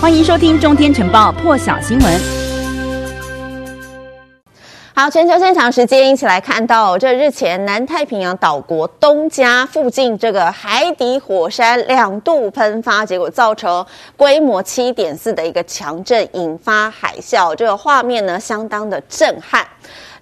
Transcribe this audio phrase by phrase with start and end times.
[0.00, 2.20] 欢迎收听《中天晨报》破晓新闻。
[4.94, 13.84] 好，全球现场时间一起来看到，这日前南太平洋岛国东加附近这个海底火山两度喷发，结果造成
[14.16, 17.52] 规模七点四的一个强震，引发海啸。
[17.52, 19.66] 这个画面呢，相当的震撼，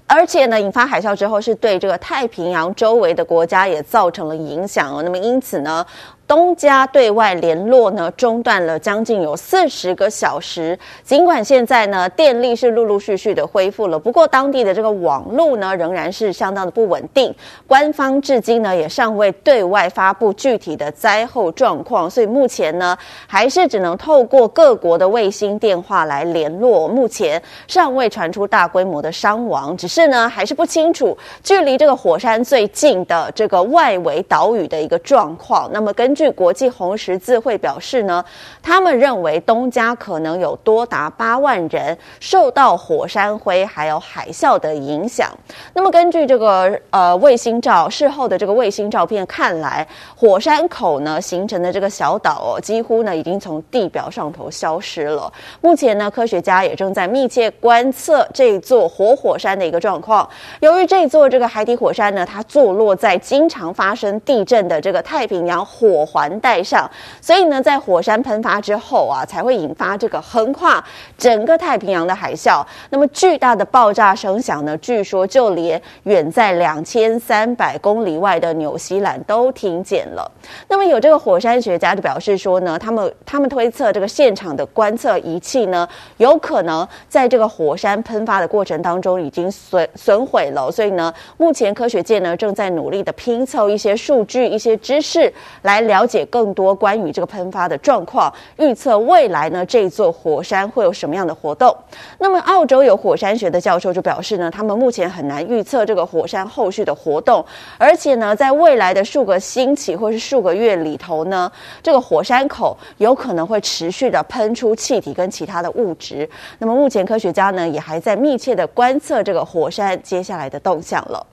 [0.06, 5.02] 而且呢，引发海啸之后，是对这个太平洋周围的国家也造成了影响。
[5.04, 5.84] 那么因此呢，
[6.26, 10.76] 东加对外联络呢，中断了将近有四十个小时。
[11.04, 17.32] 尽管现在呢，电力是陆陆续续的恢复了，不过当地的这个网络呢，仍然是相当的不稳定。
[17.66, 22.98] 官方至今呢，也尚未对外发布具体的灾后状况，所以目前呢，
[23.28, 26.88] 还是只能透过各国的卫星电话来联络。
[26.88, 35.70] 目前尚未传出大规模的伤亡，只是呢，还是不清楚距离这个火山最近的这个外围岛屿的一个状况。
[35.72, 38.24] 那么跟据国际红十字会表示呢，
[38.62, 45.30] 他们认为东加可能有多达八万人受到火山灰还有海啸的影响。
[45.74, 55.30] 那么根据这个呃卫星照事后的这个卫星照片看来，火山口呢形成的这个小岛哦，几乎呢已经从地表上头消失了。
[55.60, 60.26] 目前呢，科学家也正在密切观测这座活，火山的一个状况。
[60.60, 66.88] 由于这座这个海底火山呢，它坐落在经常发生地震的这个太平洋火环带上，
[67.20, 70.82] 所以呢，在火山喷发之后啊，才会引发这个横跨
[71.18, 72.64] 整个太平洋的海啸。
[72.90, 80.30] 那么巨大的爆炸声响呢，据说就连远在两千三百公里外的纽西兰都听见了。
[80.68, 90.70] 那么有这个火山学家就表示说呢，他们他们推测这个现场的观测仪器呢，有可能在这个火山喷发的过程当中已经损损毁了。
[90.70, 96.26] 所以呢，目前科学界呢正在努力的拼凑一些数据、一些知识来了了解。
[96.26, 101.74] 更多关于这个喷发的状况，预测未来呢，这座火山会有什么样的活动？
[102.18, 107.42] 那么，澳洲有火山学的教授就表示呢，他们目前很难预测这个火山后续的活动，
[107.78, 111.50] 而且呢，在未来的数个星期或是数个月里头呢，
[111.82, 116.28] 这个火山口有可能会持续的喷出气体跟其他的物质。
[116.58, 121.24] 那么，目前科学家呢，也还在密切的观测这个火山接下来的动向了。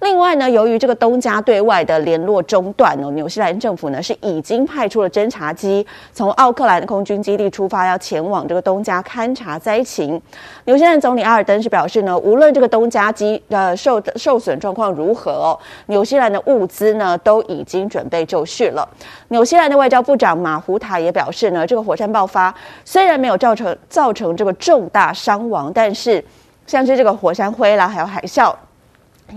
[0.00, 10.20] 另外呢，由于这个东加对外的联络中断哦，纽西兰政府呢是已经派出了侦察机从奥克兰的空军基地出发，要前往这个东加勘察灾情。
[10.64, 18.86] 纽西兰总理阿尔登是表示呢，无论这个东加机呃受受损状况如何哦，纽西兰的物资呢都已经准备就绪了。
[19.28, 22.54] 纽西兰的外交部长马胡塔也表示呢，这个火山爆发
[22.84, 26.22] 虽然没有造成造成这个重大伤亡，但是
[26.66, 28.54] 像是这个火山灰啦，还有海啸。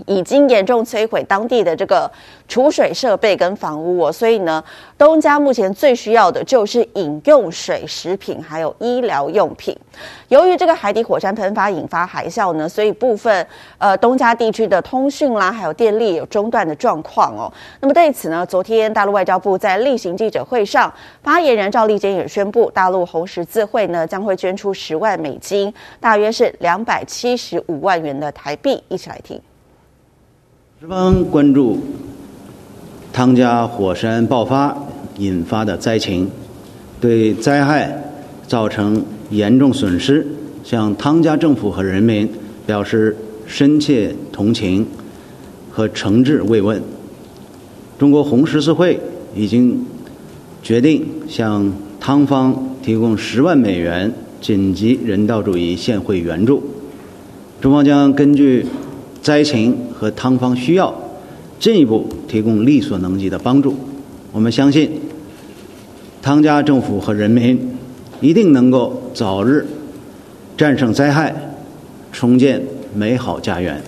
[0.06, 2.10] 已经严重摧毁当地的这个
[2.46, 4.62] 储水设备跟房屋哦，所以呢，
[4.96, 9.76] 东加目前最需要的就是饮用水、食品还有医疗用品。
[10.28, 13.46] 由于这个海底火山喷发引发海啸呢，所以部分
[13.78, 17.52] 呃东加地区的通讯啦还有电力有中断的状况哦。
[17.80, 20.92] 那么对此呢，昨天大陆外交部在例行记者会上，
[21.22, 29.40] 发言人赵立坚也宣布，大陆红十字会呢将会捐出十万美金，大约是两百七十五万元的台币，一起来听。
[30.80, 31.78] 十分关注
[33.12, 34.74] 汤加火山爆发
[35.18, 36.26] 引发的灾情，
[36.98, 38.02] 对灾害
[38.46, 40.26] 造成严重损失，
[40.64, 42.26] 向汤加政府和人民
[42.66, 43.14] 表示
[43.46, 44.86] 深切同情
[45.70, 46.82] 和诚挚慰问。
[47.98, 48.98] 中国红十字会
[49.36, 49.84] 已经
[50.62, 51.70] 决定向
[52.00, 54.10] 汤方提供十万美元
[54.40, 56.62] 紧急人道主义现汇援助，
[57.60, 58.64] 中方将根据
[59.22, 60.94] 灾情和汤方需要，
[61.58, 63.76] 进一步提供力所能及的帮助。
[64.32, 64.90] 我们相信，
[66.22, 67.58] 汤加政府和人民
[68.20, 69.66] 一定能够早日
[70.56, 71.34] 战胜灾害，
[72.12, 72.62] 重建
[72.94, 73.82] 美好家园。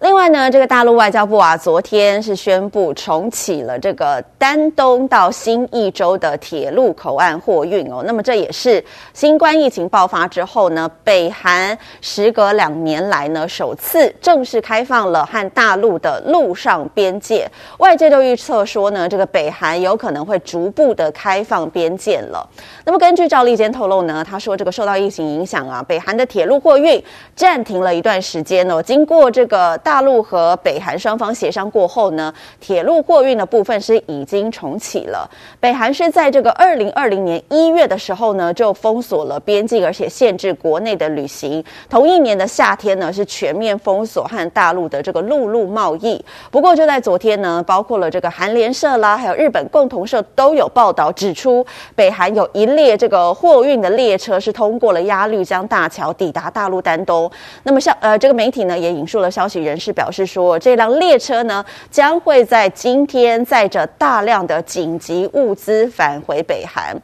[0.00, 8.02] 另外呢，这个大陆外交部啊，昨天是宣布重启了这个丹东到新义州的铁路口岸货运哦。
[8.06, 8.84] 那么这也是
[9.14, 17.50] 新冠疫情爆发之后呢，北韩时隔两年来呢，首次正式开放了和大陆的陆上边界。
[17.78, 22.46] 外界都预测说呢，这个北韩有可能会逐步的开放边界了。
[22.84, 27.02] 那么根据赵立坚透露呢，他说这个受到疫情影响啊，北韩的铁路货运
[27.34, 28.82] 暂停了一段时间哦。
[28.82, 35.30] 经过这个大陆和北韩双方协商过后呢，铁路货运的部分是已经重启了。
[35.60, 41.64] 北韩是在这个二零二零年一月的时候呢，就封锁了边境，而且限制国内的旅行。
[41.88, 46.20] 同一年的夏天呢，是全面封锁和大陆的这个陆路贸易。
[46.50, 57.30] 不过就在昨天呢，包括了这个韩联社啦，还有日本共同社都有报道指出，北韩有一列这个货运的列车是通过了鸭绿江大桥抵达大陆丹东。
[57.62, 66.96] 那么像呃这个媒体呢也引述了消息人是表示说，这辆列车呢将会在今天载着大量的紧急物资返回北韩。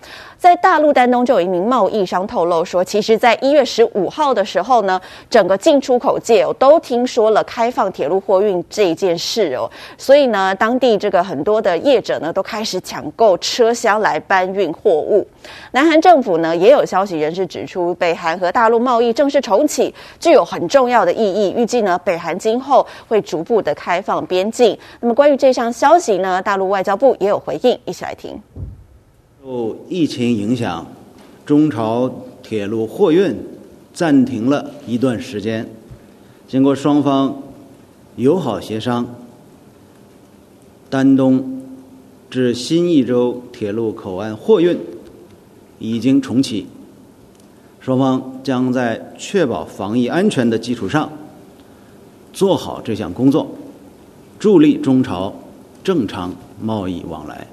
[0.43, 5.01] 在大陆丹东就有一名贸易商透露说，其实，在一月十五号的时候呢，
[5.31, 15.25] 整个进出口界哦都听说了开放铁路货运这件事哦，所以呢，当地这个很多的业者呢都开始抢购车厢来搬运货物。
[15.71, 21.55] 南韩政府呢也有消息人士指出，北韩和大陆贸易正式重启，具有很重要的意义。
[21.57, 24.77] 预计呢，北韩今后会逐步的开放边境。
[24.99, 28.43] 那么，关于这项消息呢，大陆外交部也有回应，一起来听。
[29.45, 30.87] 受疫情影响，
[31.45, 32.09] 中朝
[32.45, 33.35] 铁路货运
[33.93, 35.69] 暂停了一段时间。
[36.47, 37.43] 经过双方
[38.15, 39.05] 友好协商，
[40.89, 41.61] 丹东
[42.31, 44.79] 至新义州铁路口岸货运
[45.81, 46.69] 已经重启。
[47.81, 51.11] 双方将在确保防疫安全的基础上，
[52.33, 53.51] 做好这项工作，
[54.39, 55.35] 助力中朝
[55.83, 57.49] 正常贸易往来。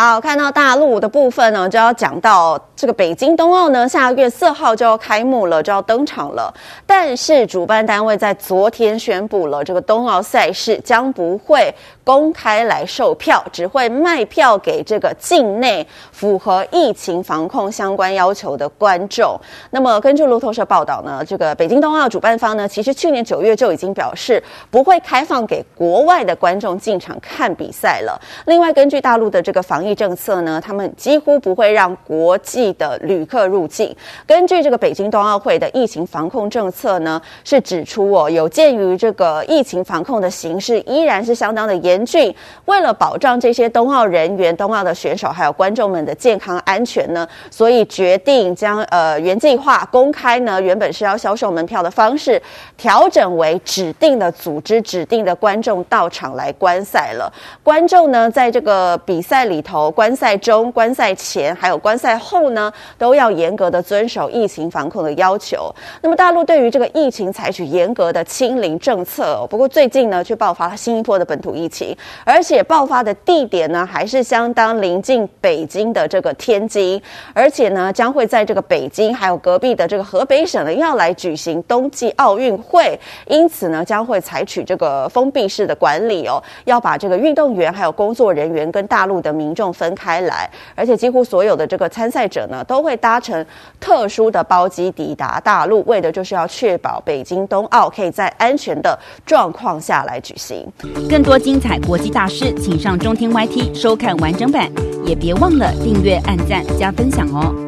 [0.00, 6.54] 好，看到大陆的部分呢，就要讲到这个北京冬奥呢，下个月四号就要开幕了，就要登场了。
[6.86, 19.36] 但是主办单位在昨天宣布了，这个冬奥赛事将不会公开来售票，只会卖票给这个境内符合疫情防控相关要求的观众。
[19.70, 24.40] 那么根据路透社报道呢，这个北京冬奥主办方呢，其实去年九月就已经表示
[24.70, 28.16] 不会开放给国外的观众进场看比赛了。
[28.46, 33.94] 另外，根据大陆的这个防疫政策呢，他们几乎不会让国际的旅客入境。
[34.26, 42.34] 根据这个北京冬奥会的疫情防控政策呢，是指出哦，有鉴于这个疫情防控的形势依然是相当的严峻，
[42.66, 52.40] 为了保障这些冬奥人员、冬奥的选手还有观众们的健康安全呢，所以决定将呃原计划公开呢，原本是要销售门票的方式，
[52.76, 57.32] 调整为指定的组织、指定的观众到场来观赛了。
[57.62, 59.88] 观众呢，在这个比赛里头。
[59.98, 62.57] 观赛中、观赛前还有观赛后呢，
[62.96, 65.72] 都要严格的遵守疫情防控的要求。
[66.02, 69.46] 那么，大陆对于这个疫情采取严格的清零政策。
[69.48, 77.00] 不过最近呢，却爆发了新一波的本土疫情，而且爆发的地点呢，还是相当临近北京的这个天津，
[77.32, 89.68] 而且呢，将会在这个北京还有隔壁的这个河北省呢，要来举行冬季奥运会，因此呢，将会采取这个封闭式的管理哦，要把这个运动员还有工作人员跟大陆的民众。
[89.78, 93.44] 分开来，而且几乎所有的这个参赛者呢，都会搭乘
[93.78, 100.66] 特殊的包机抵达大陆，为的就是要确保北京冬奥可以在安全的状况下来举行。
[101.08, 104.70] 更多精彩国际大师，请上中天 YT 收看完整版，
[105.04, 107.67] 也别忘了订阅、按赞、加分享哦。